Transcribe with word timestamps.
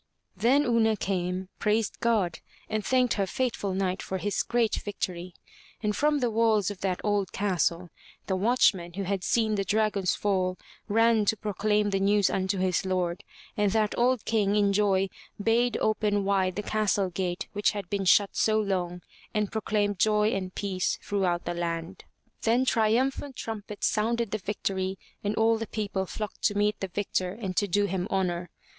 Then 0.35 0.65
Una 0.65 0.97
came, 0.97 1.49
praised 1.59 1.99
God, 1.99 2.39
and 2.67 2.83
thanked 2.83 3.13
her 3.13 3.27
faithful 3.27 3.75
Knight 3.75 4.01
for 4.01 4.17
his 4.17 4.41
great 4.41 4.73
victory. 4.77 5.35
And 5.83 5.95
from 5.95 6.21
the 6.21 6.31
walls 6.31 6.71
of 6.71 6.81
that 6.81 6.99
old 7.03 7.27
47 7.27 7.27
MY 7.27 7.27
BOOK 7.27 7.51
HOUSE 7.51 7.51
castle, 7.51 7.89
the 8.25 8.35
watchman 8.35 8.93
who 8.93 9.03
had 9.03 9.23
seen 9.23 9.53
the 9.53 9.63
dragon's 9.63 10.15
fall, 10.15 10.57
ran 10.87 11.25
to 11.25 11.37
pro 11.37 11.53
claim 11.53 11.91
the 11.91 11.99
news 11.99 12.31
unto 12.31 12.57
his 12.57 12.83
lord, 12.83 13.23
and 13.55 13.73
that 13.73 13.95
old 13.95 14.25
King 14.25 14.55
in 14.55 14.73
joy, 14.73 15.07
bade 15.39 15.77
open 15.79 16.25
wide 16.25 16.55
the 16.55 16.63
Castle 16.63 17.11
gate 17.11 17.47
which 17.53 17.73
had 17.73 17.87
been 17.87 18.05
shut 18.05 18.35
so 18.35 18.59
long, 18.59 19.03
and 19.35 19.51
proclaimed 19.51 19.99
joy 19.99 20.29
and 20.31 20.55
peace 20.55 20.97
throughout 21.03 21.45
the 21.45 21.53
land. 21.53 22.05
Then 22.41 22.65
triumphant 22.65 23.35
trumpets 23.35 23.85
sounded 23.85 24.31
the 24.31 24.39
victory 24.39 24.97
and 25.23 25.35
all 25.35 25.59
the 25.59 25.67
people 25.67 26.07
flocked 26.07 26.41
to 26.45 26.57
meet 26.57 26.79
the 26.79 26.87
victor 26.87 27.33
and 27.33 27.55
to 27.57 27.67
do 27.67 27.85
him 27.85 28.07
honor. 28.09 28.49